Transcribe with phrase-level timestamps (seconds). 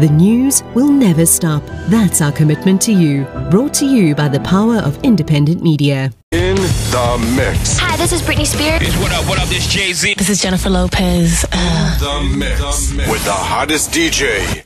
[0.00, 1.62] The news will never stop.
[1.88, 3.24] That's our commitment to you.
[3.50, 6.10] Brought to you by the power of independent media.
[6.32, 7.78] In the mix.
[7.78, 8.80] Hi, this is Britney Spears.
[8.82, 10.14] Bitch, what up, what up, this Jay-Z.
[10.14, 11.44] This is Jennifer Lopez.
[11.52, 12.60] Uh, The mix.
[13.08, 14.64] With the hottest DJ.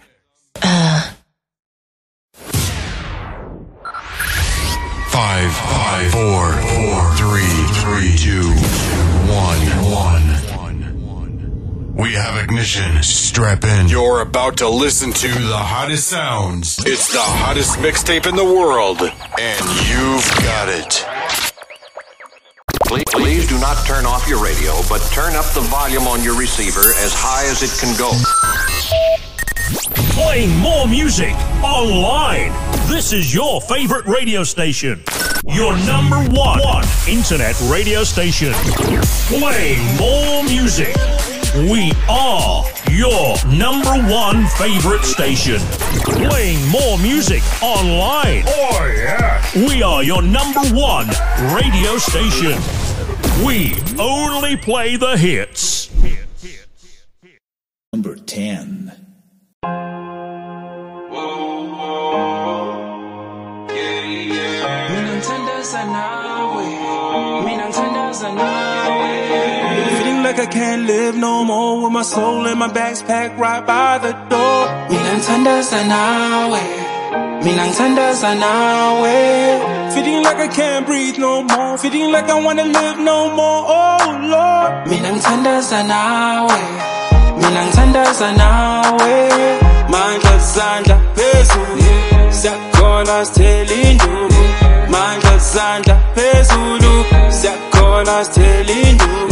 [5.10, 8.48] Five, five, four, four, three, three, two,
[9.28, 9.60] one,
[9.92, 10.37] one.
[11.98, 13.02] We have ignition.
[13.02, 13.88] Strap in.
[13.88, 16.78] You're about to listen to the hottest sounds.
[16.86, 21.04] It's the hottest mixtape in the world, and you've got it.
[22.86, 26.38] Please, please do not turn off your radio, but turn up the volume on your
[26.38, 28.14] receiver as high as it can go.
[30.14, 32.52] Playing more music online.
[32.88, 35.02] This is your favorite radio station.
[35.48, 38.52] Your number one, one internet radio station.
[39.26, 40.94] Playing more music.
[41.66, 45.58] We are your number one favorite station.
[46.04, 48.44] Playing more music online.
[48.46, 49.44] Oh, yeah.
[49.66, 51.08] We are your number one
[51.52, 52.62] radio station.
[53.44, 55.90] We only play the hits.
[57.92, 58.92] Number 10.
[68.38, 68.57] Feeling
[70.28, 74.12] like I can't live no more with my soul in my backpack right by the
[74.30, 74.60] door.
[74.90, 76.60] Mina ngithandaza nawe
[77.44, 79.16] Mina ngithandaza nawe
[79.94, 81.78] Feeling like I can't breathe no more.
[81.78, 83.62] Feeling like I wanna live no more.
[83.78, 84.70] Oh Lord.
[84.90, 86.58] Mina ngithandaza nawe
[87.40, 89.14] Mina ngithandaza nawe
[89.92, 91.88] Mandla zandla phezulu
[92.38, 94.44] Siyakhona sithela induku
[94.92, 96.92] Mandla zandla phezulu
[97.38, 99.27] Siyakhona sithela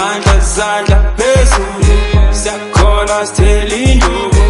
[0.00, 1.94] Mandla zandla phezulu
[2.40, 4.44] Siyakhona sithela induku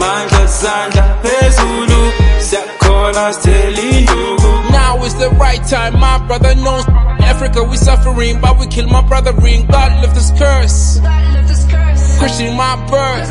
[0.00, 2.00] Mandla zandla phezulu
[2.48, 6.84] Siyakhona sithela induku Now is the right time, my brother knows.
[7.32, 9.66] Africa, we suffering, but we kill my brother ring.
[9.66, 11.00] God lift this curse.
[12.18, 13.30] Christian, my birth.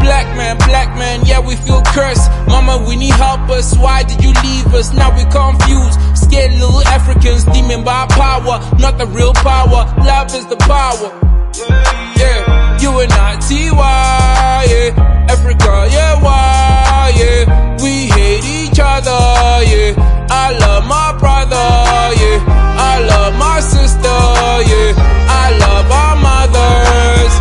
[0.00, 2.30] Black man, black man, yeah, we feel cursed.
[2.48, 3.76] Mama, we need help us.
[3.76, 4.92] Why did you leave us?
[4.92, 5.98] Now we confused.
[6.24, 8.58] Scared little Africans, demon by power.
[8.78, 9.84] Not the real power.
[10.04, 11.10] Love is the power.
[12.16, 15.26] Yeah, you and I, TY, yeah.
[15.28, 17.76] Africa, yeah, why, yeah.
[17.82, 19.20] We hate each other,
[19.70, 19.94] yeah.
[20.30, 21.66] I love my brother,
[22.22, 22.38] yeah.
[22.90, 24.18] I love my sister,
[24.72, 24.92] yeah.
[25.44, 27.34] I love our mothers.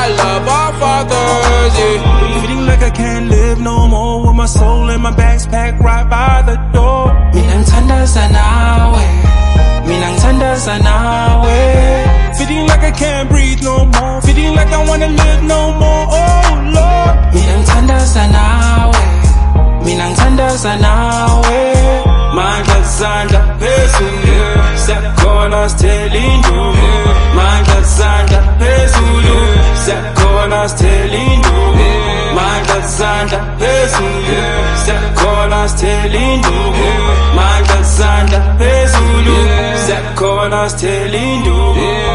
[0.00, 2.40] I love our fathers, yeah.
[2.40, 6.42] Feeling like I can't live no more with my soul in my backpack right by
[6.42, 7.21] the door.
[8.02, 9.04] Ngithandaza nawe
[9.86, 11.54] Mina ngithandaza nawe
[12.36, 14.20] Feeling like I can't breathe no more.
[14.22, 16.06] Feeling like I wanna live no more.
[16.10, 17.34] Oh Lord.
[17.34, 19.02] Mina ngithandaza nawe
[19.84, 21.74] Mina ngithandaza nawe
[22.34, 24.36] Mandla zandla phezulu
[24.84, 26.88] Siyakhona sithela induku
[27.36, 29.36] Mandla zandla phezulu
[29.84, 31.86] Siyakhona sithela induku
[32.34, 34.42] Mandla zandla phezulu
[34.84, 37.11] Siyakhona sithela induku
[38.02, 39.36] Zandla phezulu.
[39.84, 42.11] Siyakhona sithela induku Angeke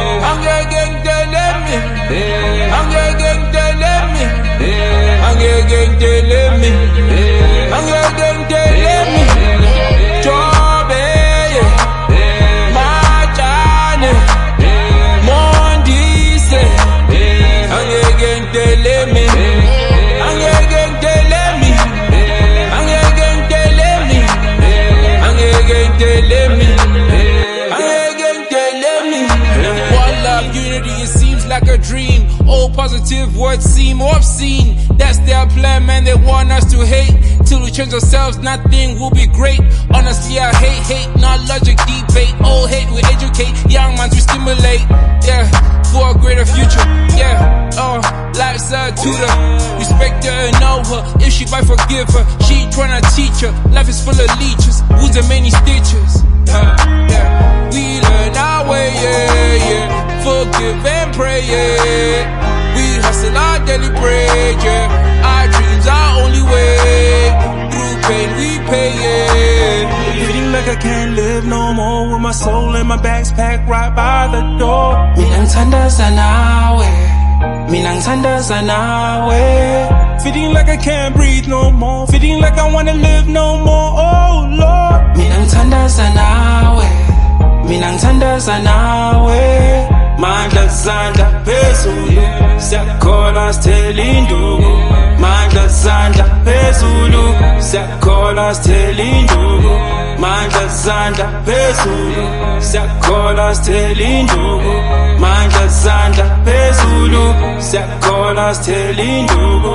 [34.38, 36.04] obscene That's their plan man.
[36.04, 37.46] They want us to hate.
[37.46, 39.60] Till we change ourselves nothing will be great.
[39.94, 41.10] Honestly I hate hate.
[41.20, 42.34] Not logic debate.
[42.44, 42.90] Old hate.
[42.94, 44.82] We educate Young minds we stimulate.
[45.26, 45.46] Yeah.
[45.92, 46.86] For a greater future.
[47.18, 47.70] Yeah.
[47.74, 48.02] Oh
[48.38, 49.34] life's a tutor.
[49.78, 51.02] Respect her and know her.
[51.26, 52.26] If she might forgive her.
[52.46, 53.54] She tryna teach her.
[53.72, 54.82] Life is full of leeches.
[54.98, 56.24] Wounds and many stitches?
[56.50, 56.76] Uh,
[57.10, 57.70] yeah.
[57.72, 60.24] We learn our way, yeah, yeah.
[60.24, 62.57] Forgive and pray, yeah.
[62.98, 64.90] We hustle our daily bread, yeah.
[65.30, 67.30] Our dreams our only way.
[67.70, 70.26] Through pain we pay, yeah.
[70.26, 73.70] Feeling like I I can't live no more with my soul in my bags packed
[73.70, 74.98] right by the door.
[75.16, 76.90] Mina ngithandaza nawe
[77.70, 82.08] Mina ngithandaza nawe Feeling like I can't breathe no more.
[82.08, 83.92] Feeling like I wanna live no more.
[84.08, 85.18] Oh Lord.
[85.18, 86.88] Mina ngithandaza nawe
[87.70, 89.40] Mina ngithandaza nawe
[90.18, 94.72] Mandla zandla phezulu Siyakholwa sithela induku
[95.24, 97.24] Mandla zandla phezulu.
[97.60, 99.74] Siyakholwa sithela induku
[100.24, 102.24] Mandla zandla phezulu.
[102.62, 104.74] Siyakholwa sithela induku
[105.24, 107.24] Mandla zandla phezulu.
[107.60, 109.74] Siyakholwa sithela induku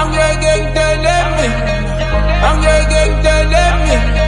[0.00, 1.74] Angeke ngitele mina
[2.48, 4.22] Angeke ngitele mina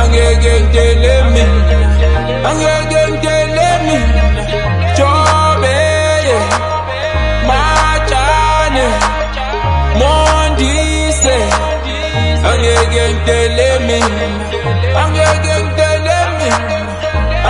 [0.00, 1.78] Angeke ngitele mina
[2.48, 4.29] Angeke ngitele mina
[13.00, 14.26] Angeke ngitele mina
[15.02, 16.58] Angeke ngitele mina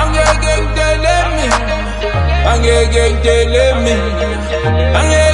[0.01, 1.59] Angeke ngitele mina
[2.51, 4.09] Angeke ngitele mina
[4.99, 5.30] Angeke ngitele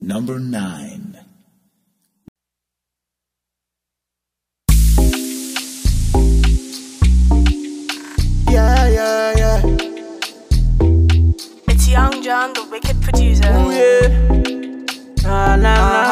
[0.00, 1.18] Number nine.
[8.48, 9.60] Yeah, yeah, yeah.
[11.68, 13.48] It's Young John, the wicked producer.
[13.52, 14.08] Ooh, yeah.
[15.22, 16.05] Na na na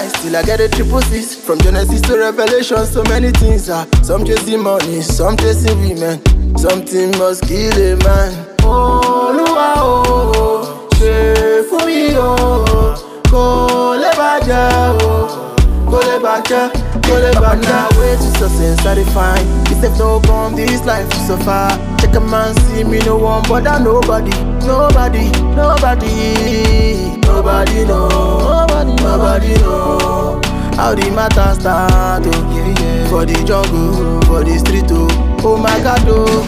[0.00, 1.34] dice till I get a triple six.
[1.34, 3.86] From Genesis to Revelation, so many things are.
[4.02, 6.20] Some chasing money, some chasing women.
[6.56, 8.56] Something must kill a man.
[8.62, 12.96] Oh, Lua, oh, ṣe fún mi o.
[13.30, 15.12] Kò lè bàjẹ́ o.
[15.90, 16.70] Kò lè bàjẹ́,
[17.10, 17.98] kò lè bàjẹ́.
[17.98, 19.60] Way to success, I define.
[19.98, 21.68] No come this life to suffer.
[21.98, 24.30] Check a man, see me, no one bother nobody.
[24.66, 27.18] Nobody, nobody.
[27.26, 28.08] Nobody know.
[28.08, 30.40] Nobody, nobody know.
[30.76, 32.54] How the matter start, oh.
[32.54, 33.08] yeah, yeah.
[33.10, 35.08] For the jungle, for the street, oh.
[35.44, 36.44] Oh my God, oh.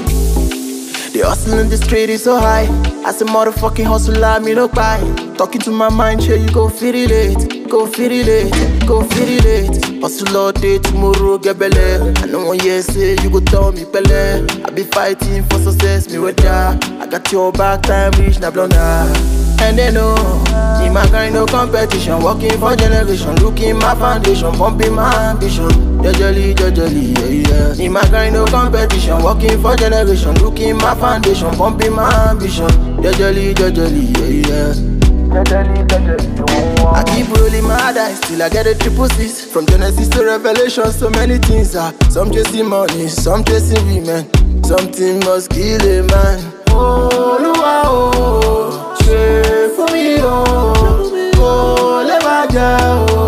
[1.12, 2.64] The hustle in the street is so high.
[3.04, 4.98] As a motherfucking hustler, me no buy.
[5.36, 10.02] Talking to my mind, sure you go feel it, go feel it, go feel it.
[10.02, 12.12] Hustle all day, tomorrow get belly.
[12.20, 14.44] I know one year say you go tell me pele.
[14.66, 16.76] I be fighting for success, me with ya.
[17.00, 19.08] I got your back, time reach na blonda.
[19.62, 20.14] And they know,
[20.84, 22.22] in my grind, no competition.
[22.22, 25.70] Working for generation, looking my foundation, pumping my ambition.
[26.02, 27.84] Jolly, jolly, yeah, yeah.
[27.84, 29.22] In my grind, no competition.
[29.22, 32.69] Working for generation, looking my foundation, pumping my ambition.
[33.02, 35.01] Jolly, jolly, yeah, yeah.
[35.34, 39.43] I keep rolling my dice till I get a triple six.
[39.44, 41.94] From Genesis to Revelation, so many things are.
[42.11, 44.29] Some chasing money, some chasing women.
[44.62, 46.53] Something must kill a man.
[46.69, 50.44] Oh, Lua, oh, ṣe fún mi o.
[51.39, 53.24] Kò lè bàjẹ́ o.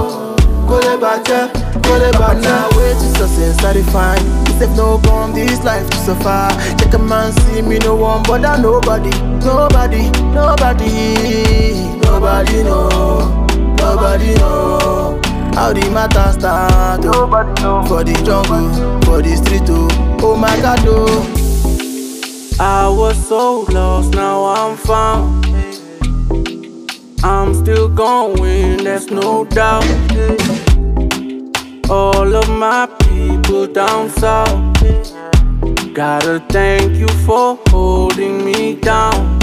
[0.68, 1.42] Kò lè bàjẹ́,
[1.86, 2.76] kò lè bàjẹ́.
[2.76, 4.43] Way to success, I define.
[4.58, 6.48] They no come this life to suffer.
[6.78, 9.10] Check a man, see me, no one bother nobody.
[9.44, 11.98] Nobody, nobody.
[12.02, 13.46] Nobody know,
[13.78, 15.20] nobody know.
[15.54, 17.10] How the matter start, oh.
[17.10, 17.84] Nobody know.
[17.86, 18.70] For the jungle,
[19.02, 19.88] for the street, oh.
[20.22, 21.40] Oh my God, oh.
[22.60, 25.44] I was so lost, now I'm found.
[27.24, 29.84] I'm still going, there's no doubt.
[31.90, 34.74] All of my people down south.
[35.94, 39.38] Gotta thank you for holding me down.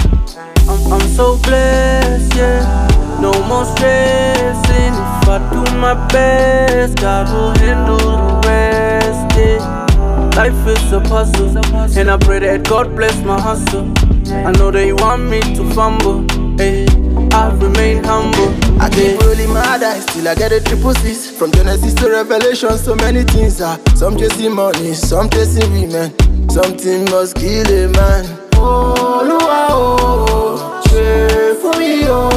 [0.70, 2.88] I'm, I'm so blessed, yeah.
[3.22, 4.94] No more stressing.
[5.08, 10.32] If I do my best, God will handle the rest, yeah.
[10.36, 11.58] Life is a puzzle,
[11.98, 13.92] and I pray that God bless my hustle.
[14.48, 16.20] I know you want me to fumble,
[16.58, 16.91] hey.
[17.34, 18.50] I remain humble.
[18.82, 21.30] I keep rolling my dice till I get a triple six.
[21.30, 23.80] From Genesis to Revelation, so many things are.
[23.96, 26.14] Some chasing money, some chasing women.
[26.50, 28.26] Something must kill a man.
[28.56, 32.30] Oh, Lua, oh, ṣe fún mi o.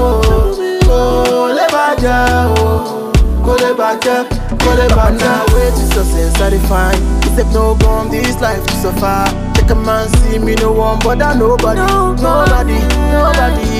[0.86, 3.10] Kò lè bàjẹ́ o.
[3.44, 4.18] Kò lè bàjẹ́,
[4.62, 5.54] kò lè bàjẹ́.
[5.54, 7.00] Way to success I define.
[7.26, 9.24] Except no bomb this life to suffer.
[9.54, 12.78] Take a man see me no one but I nobody, nobody, nobody,
[13.12, 13.73] nobody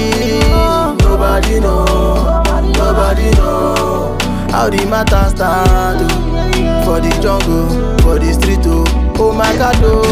[4.71, 5.99] the matter start.
[6.01, 6.85] oh.
[6.85, 7.69] For the jungle,
[8.03, 8.85] for the street, oh,
[9.19, 10.05] oh my God, oh.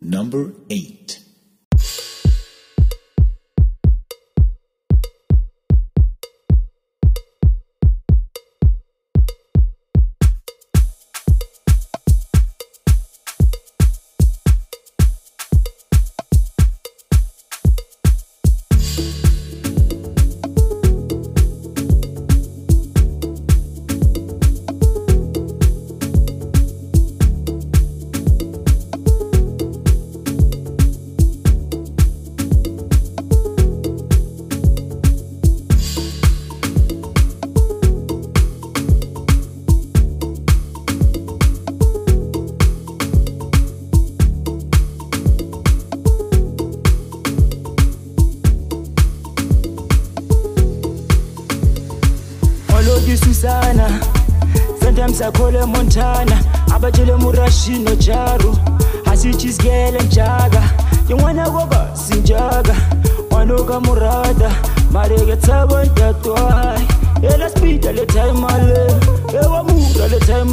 [0.00, 1.23] Number 8.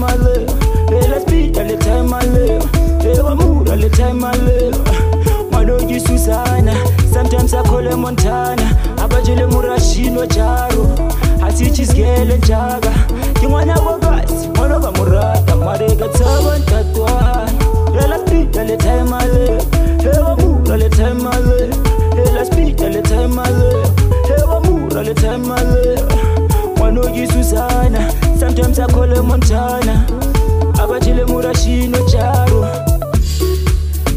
[0.01, 0.49] time I live.
[0.89, 2.63] Hey, let's beat all the time I live.
[3.01, 5.51] Hey, I mood all the time I live.
[5.51, 6.73] My dog is Susanna.
[7.11, 8.63] Sometimes I call her Montana.
[8.97, 10.95] Abajele Murashino Charo.
[11.39, 12.91] Hasichis Gale Jaga.
[13.35, 14.47] Kimwana Wagas.
[14.57, 15.53] One of a Murata.
[15.53, 17.49] Marega Tavan Tatuan.
[17.93, 19.73] Hey, let's beat all the time I live.
[20.01, 21.75] Hey, I mood all the time I live.
[22.15, 23.97] Hey, let's beat all the time I live.
[24.25, 26.77] Hey, I mood all the time I live.
[26.79, 28.20] My dog is Susanna
[28.55, 30.05] sometimes I call her Montana
[30.81, 32.67] abachile murashino charo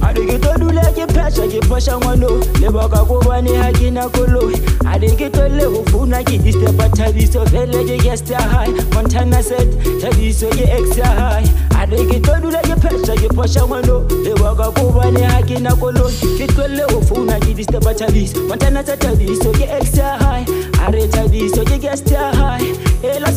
[0.02, 2.28] adikitodula kipasha kipasha ngwano
[2.60, 4.56] lebakakobane hakina koloi
[4.92, 8.70] adikitole kufuna kidistepa thabiso vele ke gesta high.
[8.94, 9.68] Montana set
[10.00, 11.44] thabiso ke extra high.
[11.80, 19.64] Adikitodula kipasha kipasha ngwano lebakakobane hakina koloi kitlole kufuna kidistepa thabiso montana set thabiso ke
[19.70, 20.44] extra high.
[20.86, 22.93] Are thabiso ke gesta high.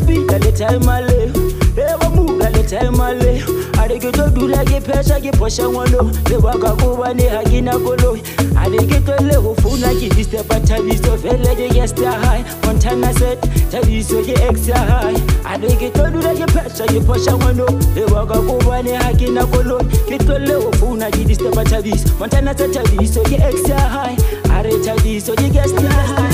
[0.07, 1.31] Ela speed le time ale
[1.77, 3.43] ewa mura le time ale
[3.79, 8.21] adikitodula ke phesha ke phosha ngwano lebaka ko bane ha ke na koloi
[8.55, 12.43] adikitole ho funa ke distepa thabiso vele ke guest high.
[12.65, 15.15] Montana set thabiso ke ex high.
[15.45, 20.55] Adikitodula ke phesha ke phosha ngwano lebaka ko bane ha ke na koloi ke tlole
[20.63, 24.17] ho funa ke distepa thabiso montana set thabiso ke ex high.
[24.49, 26.26] Are thabiso ke guest high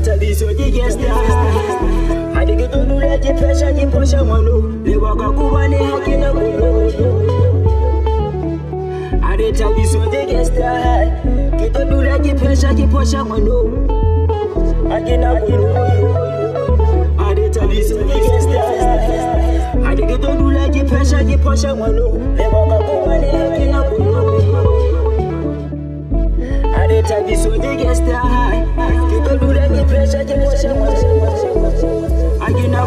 [0.00, 6.14] adethabiso ke guest high adikitodula ke phesha ke phosha ngwano lebaka ko bane ha ke
[6.16, 6.88] na koloi
[9.30, 11.12] adethabiso ke guest high
[11.60, 13.58] ke todula ke phesha ke phosha ngwano
[14.88, 16.00] ha ke na koloi
[17.28, 22.08] adethabiso ke guest high adikitodula ke phesha ke phosha ngwano
[22.40, 23.80] lebaka ko bane ha ke na
[27.10, 28.64] koloi adethabiso ke guest high.
[29.10, 31.10] Ke todula ke phesha ke phosha ngwano
[32.40, 32.86] akina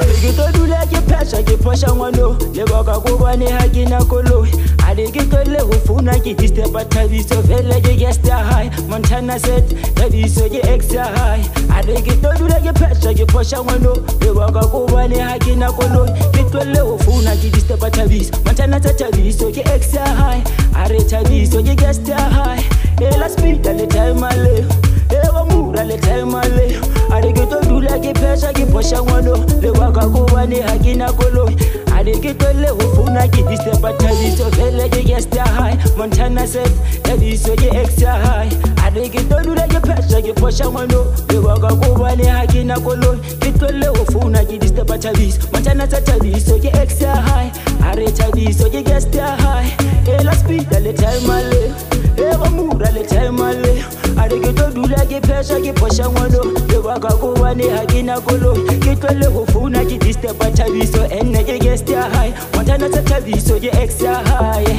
[0.00, 4.50] adikitodula ke phesha ke phosha ngwano lebaka ko bane ha ke na koloi
[4.88, 8.70] adikitole ho funa ke distepa thabiso vele ke guest high.
[8.88, 11.42] Montana set thabiso ke ex high.
[11.68, 16.80] Adikitodula ke phesha ke phosha ngwano lebaka ko bane ha ke na koloi ke tlole
[16.80, 20.42] ho funa ke distepa thabiso montana set thabiso ke ex high.
[20.74, 24.64] Are thabiso ke guest high elaspida letaemale
[25.10, 26.78] ewamura letaemale
[27.10, 29.36] a re ke tlo dula ke phesa ke phoša ngwano.
[29.62, 31.54] Lebaka kobane ga ke na koloi.
[31.94, 36.66] A re ke tlolle go founa ke disepa thabiso fele ke gesta high montana set
[37.04, 38.50] thabiso ke extra high
[38.82, 41.04] a re ke tlo dula ke phesa ke phoša ngwano.
[41.28, 43.18] Lebaka kobane ga ke na koloi.
[43.40, 47.52] Ke tlolle go founa ke disepa thabiso montana set thabiso ke extra high
[47.86, 49.70] a re thabiso ke gesta high
[50.18, 51.70] elaspida letaemale
[52.18, 53.02] e go mura le.
[53.04, 53.84] Thaemale
[54.16, 56.42] a re ke tlo dula ke phesa ke phoša ngwalo.
[56.70, 61.04] Lebaka kobane ga ke na koloi ke tlwele go founa ke disturba thabiso.
[61.10, 64.72] Enne ke gesta high ngwantana tsa thabiso ke extra high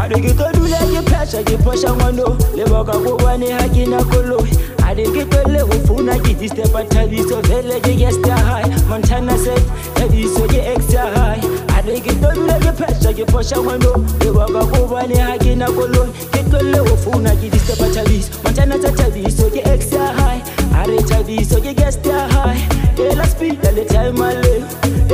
[0.00, 2.36] a re ke tlo dula ke phesa ke phoša ngwalo.
[2.56, 4.50] Lebaka kobane ga ke na koloi
[4.88, 7.42] a re ke tlwele go founa ke disturba thabiso.
[7.50, 9.60] Fele ke gesta high montana set
[9.94, 11.42] thabiso ke extra high
[11.80, 16.42] are ki dolle ki pesha ki posha kwando ki baba kubane haki na kolo ki
[16.52, 20.42] dolle wofuna ki disturba chavis mantana ta chaviso ki extra high
[20.80, 22.60] are chaviso ki gesta high
[23.06, 24.54] ela speed ale time ale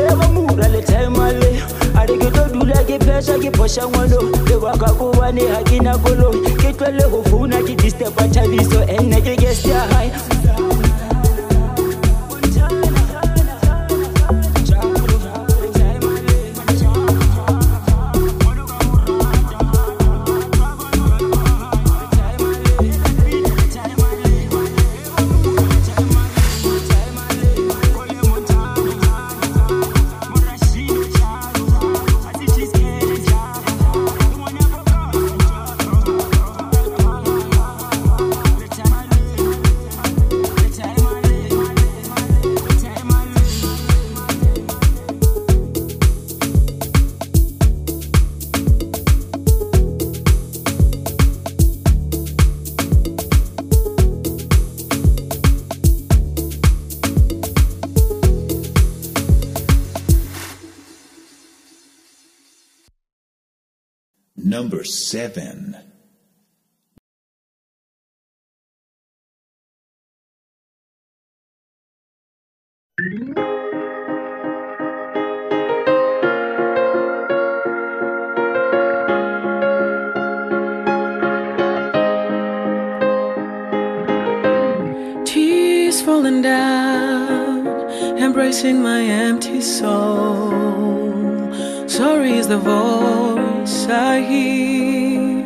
[0.05, 1.51] eva mura ale time ale
[2.03, 6.33] are ki dodula ki pesha ki posha kwando ki baba kubane haki na kolo
[6.63, 8.83] ki dolle wofuna ki disturba chaviso.
[8.99, 10.11] Ene ki gesta high
[64.87, 65.77] 7.
[85.25, 87.67] Tears falling down,
[88.19, 90.51] embracing my empty soul.
[91.89, 93.36] Sorry is the voice
[93.67, 95.43] Hear.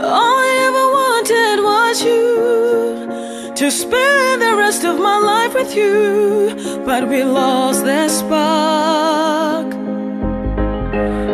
[0.00, 6.54] All I ever wanted was you to spend the rest of my life with you,
[6.86, 9.74] but we lost that spark.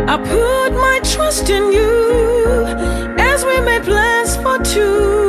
[0.09, 2.65] I put my trust in you
[3.19, 5.20] as we made plans for two.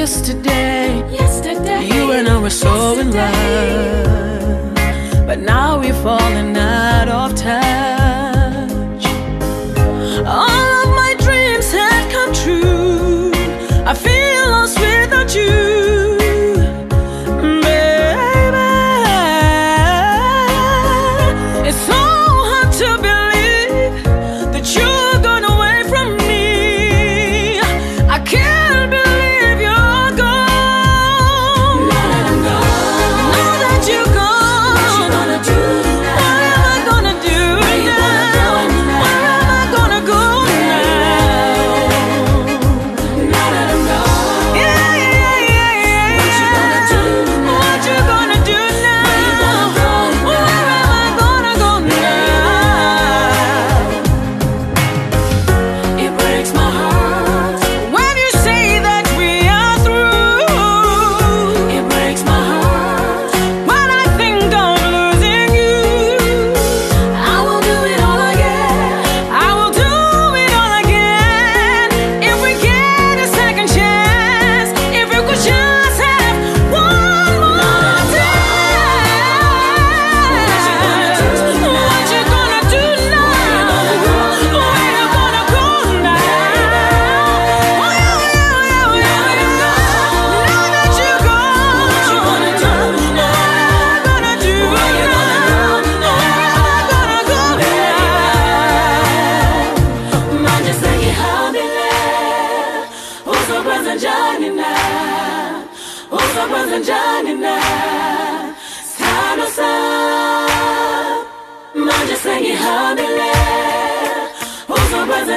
[0.00, 1.04] Yesterday.
[1.12, 1.84] Yesterday.
[1.94, 4.74] You and I were so in love.
[5.26, 7.79] But now we're falling out of touch.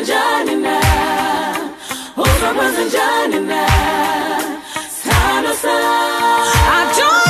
[0.01, 0.79] Njani na?
[2.17, 3.67] Uzokwenza njani na?
[5.03, 7.22] Sam I don't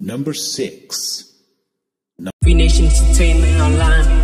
[0.00, 1.30] Number six.
[2.42, 4.19] Free Nation Entertainment Online.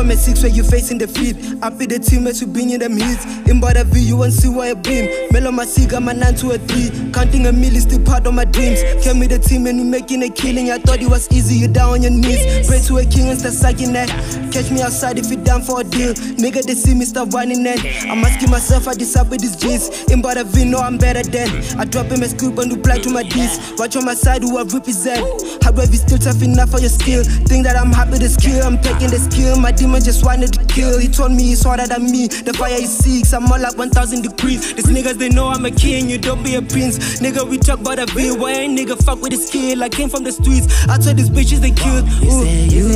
[0.00, 1.36] From a six where you facing the feed.
[1.62, 3.20] I be the teammates who bring in them hits.
[3.44, 5.28] In by the view, you won't see why I beam.
[5.30, 6.88] Mellow my cigar, my nine to a three.
[7.12, 8.80] Counting a mill is still part of my dreams.
[9.04, 10.70] Came with the team and we making a killing.
[10.70, 12.40] I thought it was easy, you down on your knees.
[12.66, 14.08] Pray to a king and start sucking that.
[14.50, 16.14] Catch me outside if you down for a deal.
[16.40, 17.76] Nigga, they see me start running then.
[18.08, 20.08] I'm asking myself, I decide with these G's.
[20.08, 21.50] In by the V, no, I'm better than.
[21.78, 23.74] I drop him a scoop and reply to my D's.
[23.76, 25.20] Watch on my side who I represent.
[25.62, 27.22] However, still tough enough for your skill.
[27.44, 28.64] Think that I'm happy to skill.
[28.64, 29.60] I'm taking the skill.
[29.60, 30.98] My demon just wanted to kill.
[30.98, 32.28] He told me he's harder than me.
[32.28, 33.32] The fire is six.
[33.32, 34.72] I'm more like 1,000 degrees.
[34.74, 36.08] These niggas, they know I'm a king.
[36.08, 37.20] You don't be a prince.
[37.20, 38.32] Nigga, we talk about a V.
[38.32, 39.82] Why ain't nigga fuck with the skill?
[39.82, 40.66] I came from the streets.
[40.88, 42.06] I told these bitches they killed.
[42.22, 42.86] You say you,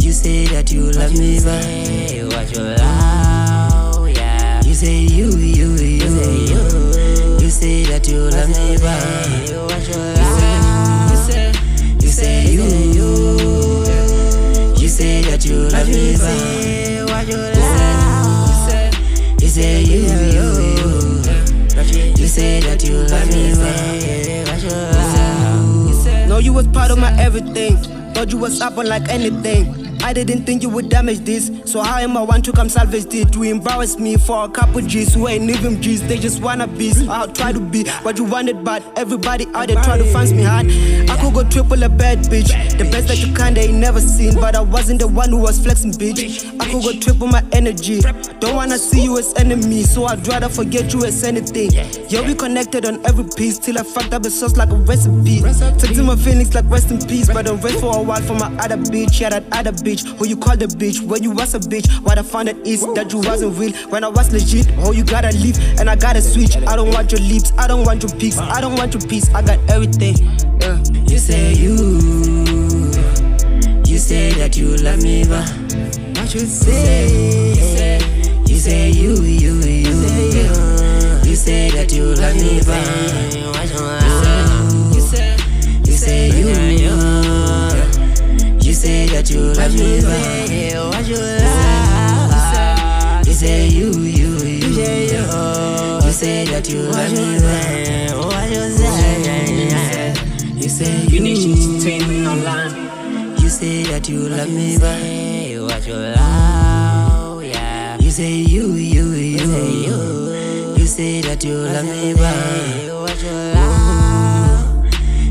[0.00, 4.62] you say that you love me, but what you love, yeah.
[4.64, 9.88] You say you, you, you, say you, you say that you love me, but what
[9.88, 11.52] you love, you say,
[12.00, 13.49] you say you, you, you
[15.00, 18.92] say that you love me, but what you love,
[19.40, 20.00] you say you,
[20.36, 20.48] you,
[22.18, 26.28] you say that you love me, but what you love.
[26.28, 27.78] No, you was part of my everything.
[28.12, 29.89] Thought you was up on like anything.
[30.02, 31.50] I didn't think you would damage this.
[31.64, 33.34] So how am I want to come salvage it?
[33.34, 36.02] You embarrass me for a couple G's who ain't even G's.
[36.06, 36.92] They just wanna be.
[37.08, 40.42] I'll try to be what you wanted, but everybody out there try to find me
[40.42, 40.66] hard.
[41.10, 42.50] I could go triple a bad bitch.
[42.78, 45.58] The best that you kinda ain't never seen, but I wasn't the one who was
[45.58, 46.46] flexing, bitch.
[46.60, 48.00] I could go triple my energy.
[48.40, 51.72] Don't wanna see you as enemy, so I'd rather forget you as anything.
[52.08, 55.40] Yeah, we connected on every piece till I fucked up the sauce like a recipe.
[55.40, 58.50] Texting my feelings like rest in peace, but don't rest for a while for my
[58.58, 59.20] other bitch.
[59.20, 61.90] Yeah, that other bitch who you call the bitch when you was a bitch.
[62.02, 64.70] What I found out is that you wasn't real when I was legit.
[64.78, 66.56] Oh, you gotta leave and I gotta switch.
[66.56, 69.32] I don't want your lips, I don't want your pics, I don't want your piece.
[69.34, 70.16] I got everything.
[70.60, 70.78] Yeah.
[71.08, 71.74] You say you,
[73.86, 75.48] you say that you love me, but
[76.18, 77.50] what you say?
[78.46, 80.50] You say you, you, you, you,
[81.24, 82.86] you say that you love me, but
[83.56, 84.94] what you love?
[84.94, 85.36] You say,
[85.84, 87.59] you say you,
[88.70, 90.20] you, you say that you love me, but
[90.94, 92.30] what you love?
[93.26, 97.40] You say you, you, you, you say that you love me,
[98.14, 100.14] what you say?
[100.54, 102.72] You say Nation Entertainment Online.
[103.40, 105.00] You say that you love me, but
[105.72, 107.96] what you love, yeah.
[107.98, 113.30] You say you, you, you, you, you say that you love me, but what you
[113.32, 114.84] love.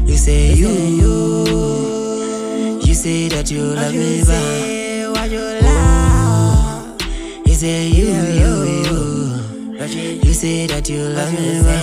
[0.09, 1.78] You say you, you, you
[2.99, 7.01] say that you love me, but what you love.
[7.47, 8.51] You say you, you,
[8.83, 11.79] you, you say that you love me, but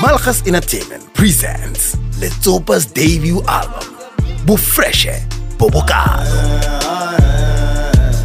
[0.00, 3.94] Malchus Entertainment presents Letsopa's debut album,
[4.46, 5.20] Bufreshe
[5.58, 6.24] Bobokado.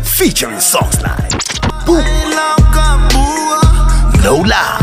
[0.06, 1.32] Featuring songs like
[1.86, 2.02] Boo,
[4.24, 4.79] Lola,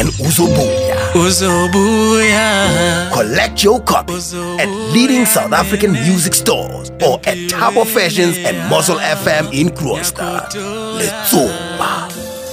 [0.00, 0.96] and Uzobuya.
[1.12, 3.12] Uzobuya.
[3.12, 8.96] Collect your copy at leading South African music stores or at Tabo Fashions and Muscle
[8.96, 10.48] FM in Kroonstad.
[10.98, 12.08] Letsopa,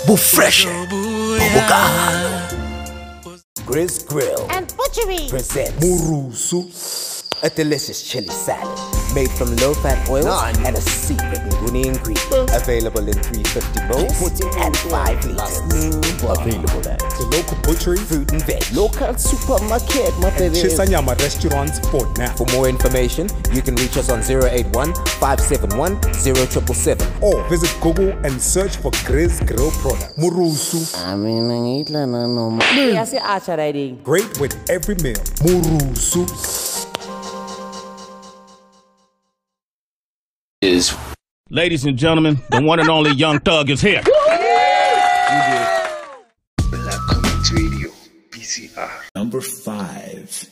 [0.05, 2.33] Bufreshe Bobokado.
[3.65, 6.63] Grizz Grill and Butchery presents Murusu,
[7.43, 8.79] a delicious chili salad
[9.13, 10.25] made from low-fat oils
[10.65, 12.49] and a secret nguni ingredient.
[12.53, 15.59] Available in 350 mils and 5 liters.
[16.23, 20.55] Available at the local butchery, fruit and veg, local supermarket, my baby.
[20.55, 22.33] Chisanyama restaurants for now.
[22.35, 28.41] For more information, you can reach us on 081 571 0777 or visit Google and
[28.41, 30.13] search for Grizz Grill products.
[30.17, 30.81] Murusu.
[31.05, 32.63] I mean, ngitla nanoma.
[32.93, 33.97] Yasi acha riding.
[34.03, 35.21] Great with every meal.
[35.45, 36.66] Murusu.
[40.63, 40.97] Is
[41.51, 44.01] ladies and gentlemen, the one and only Young Thug is here.
[46.71, 47.91] Black Community Radio,
[48.31, 48.89] BCR.
[49.15, 50.49] Number five.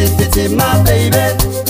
[0.00, 1.69] Waphenduka isiphithiphithi my baby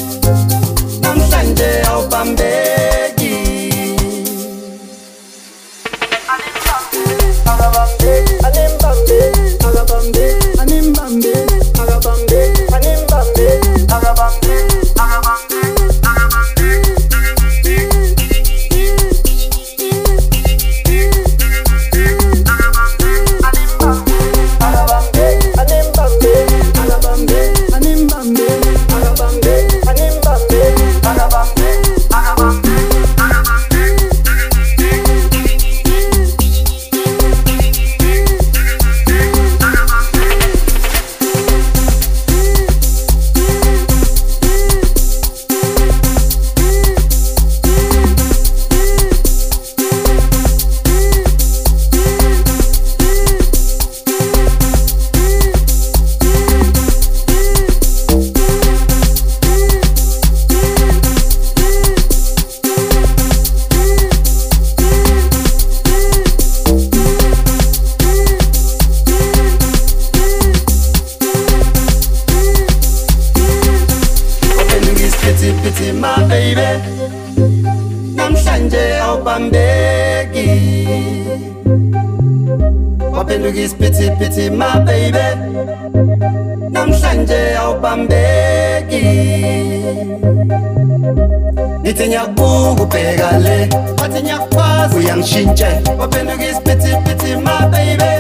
[92.01, 93.69] nithi ngiyakubuka ubheka le
[94.01, 98.13] wathi ngiyakwazi uyangishintshe waphenduka isiphithiphithi my baby.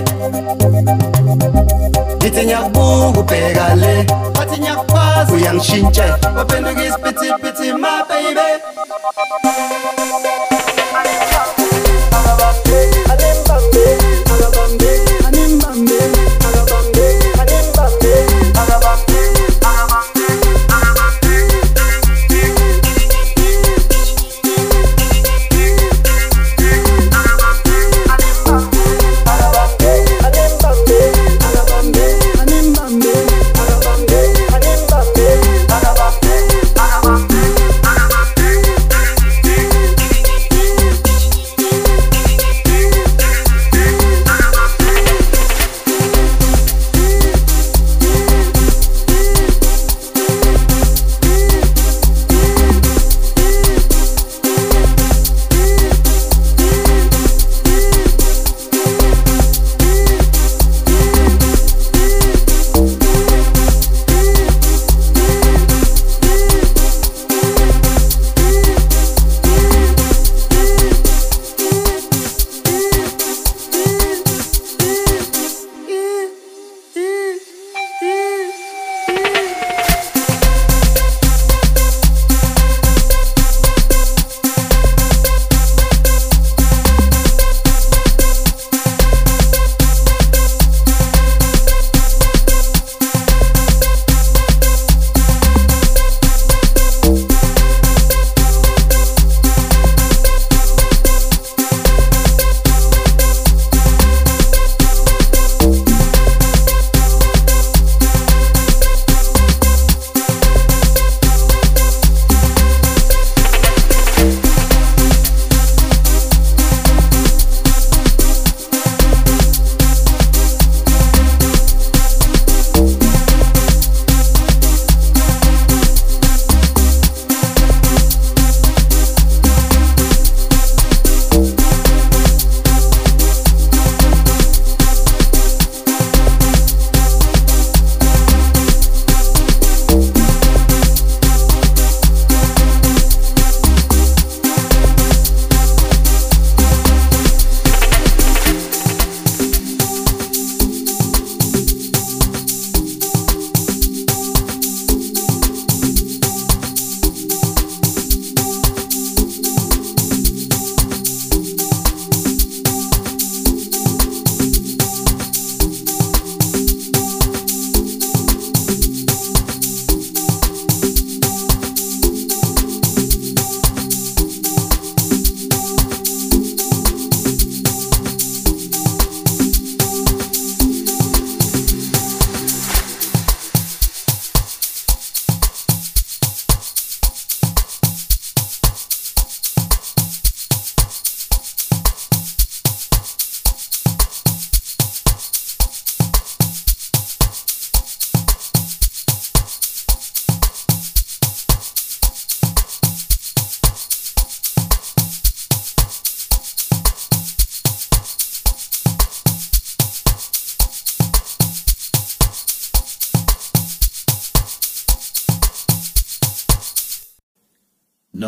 [2.21, 3.95] Nithi ngiyakubuka ubheka le
[4.39, 8.49] wathi ngiyakwazi uyangishintshe waphenduka isiphithiphithi my baby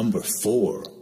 [0.03, 1.02] Number four.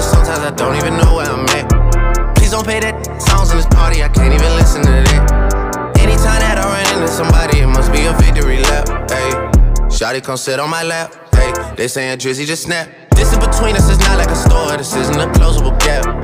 [0.00, 2.36] Sometimes I don't even know where I'm at.
[2.36, 5.98] Please don't pay that songs in this party, I can't even listen to that.
[5.98, 8.88] Anytime that I run into somebody, it must be a victory lap.
[9.10, 9.30] Hey,
[9.88, 11.14] Shotty come sit on my lap.
[11.34, 12.88] Hey, they saying Drizzy just snap.
[13.10, 16.23] This in between us is not like a store, this isn't a closable gap.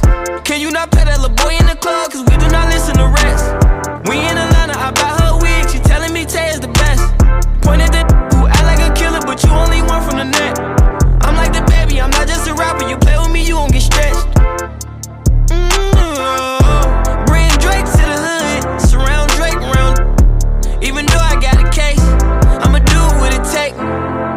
[0.43, 2.11] Can you not pet that little boy in the club?
[2.11, 3.45] Cause we do not listen to rest.
[4.09, 5.69] We in Atlanta, I buy her wig.
[5.69, 7.03] She telling me Tay is the best.
[7.61, 8.03] Pointed the
[8.35, 10.59] who act like a killer, but you only one from the net.
[11.23, 12.87] I'm like the baby, I'm not just a rapper.
[12.89, 14.27] You play with me, you won't get stretched.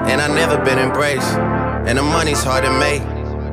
[0.07, 1.33] And I never been embraced,
[1.89, 3.14] and the money's hard to make.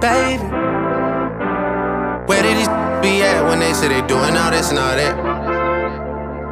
[0.00, 0.42] Baby,
[2.24, 2.68] where did these
[3.04, 5.12] be at when they say they doing all this and all that?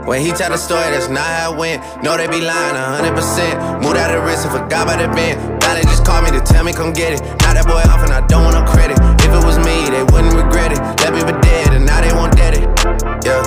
[0.05, 1.81] When he tell the story, that's not how it went.
[2.05, 3.81] No, they be lying 100%.
[3.81, 5.41] Moved out of risk and forgot about the bend.
[5.65, 7.21] Now just call me to tell me come get it.
[7.41, 9.01] Now that boy off and I don't want no credit.
[9.25, 10.81] If it was me, they wouldn't regret it.
[11.01, 12.69] Left me for dead and now they won't dead it.
[13.25, 13.45] Yeah.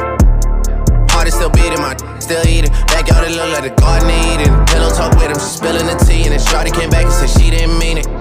[1.14, 1.94] Heart is still beating, my
[2.26, 2.74] still eating.
[2.90, 4.50] Backyard it look like the garden Eden.
[4.66, 7.30] Pillow talk with him, she spilling the tea, and then Shorty came back and said
[7.30, 8.21] she didn't mean it.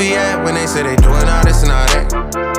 [0.00, 2.49] be at when they say they doing all this and all that?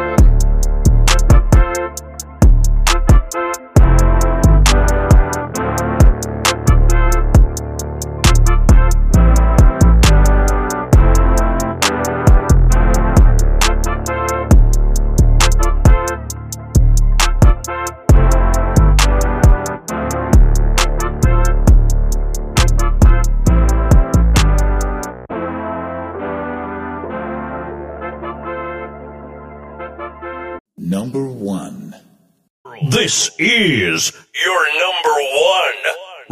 [33.02, 34.14] This is
[34.46, 35.18] your number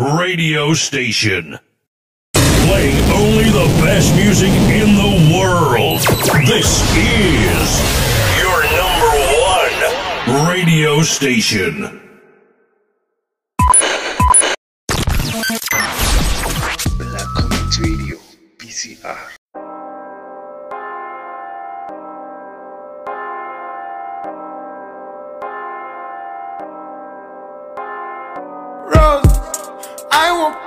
[0.05, 1.57] one radio station.
[2.35, 5.97] Playing only the best music in the world.
[6.45, 7.81] This is
[8.37, 9.13] your number
[10.37, 12.01] one radio station.
[16.99, 18.17] Black Community Radio,
[18.59, 19.38] BCR.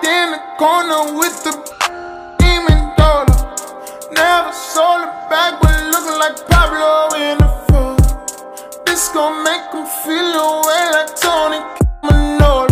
[0.03, 1.53] Walked in the corner with the
[2.39, 3.35] demon daughter.
[4.13, 8.85] Never sold it back, but looking like Pablo in the photo.
[8.85, 11.61] This gon' make him feel away like Tony
[12.03, 12.67] Manolo.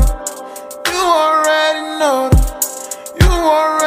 [0.90, 3.12] You already know that.
[3.20, 3.79] You already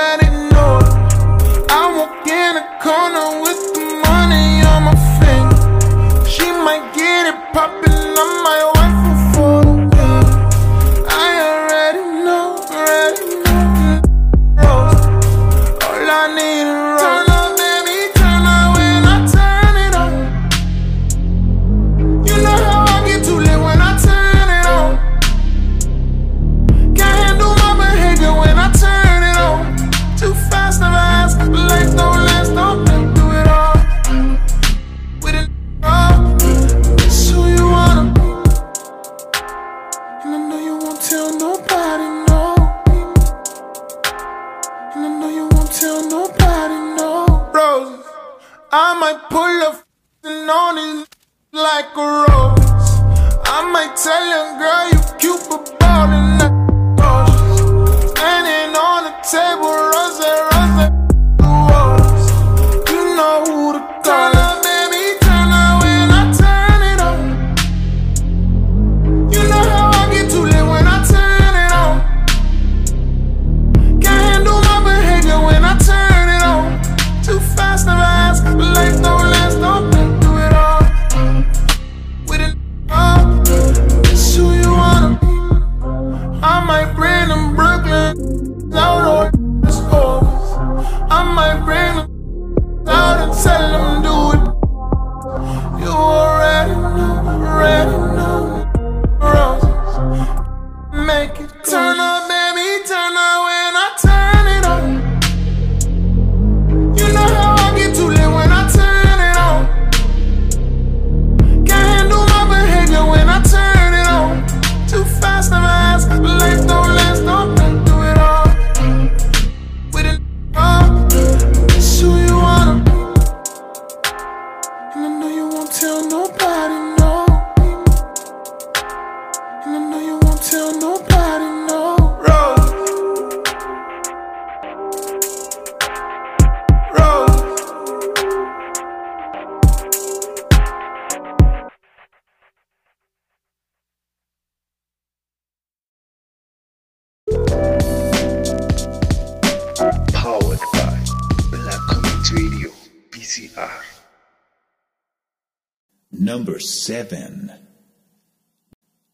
[156.86, 157.52] seven.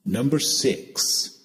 [0.05, 1.38] Number six.